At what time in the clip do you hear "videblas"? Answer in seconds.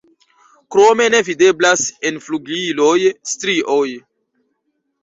1.27-1.85